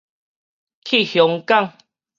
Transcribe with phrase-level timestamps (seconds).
[0.83, 1.77] 去香港